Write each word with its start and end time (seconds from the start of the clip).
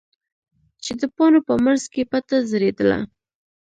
چې 0.83 0.91
د 0.99 1.01
پاڼو 1.15 1.39
په 1.47 1.53
منځ 1.63 1.81
کې 1.93 2.01
پټه 2.11 2.37
ځړېدله. 2.51 2.99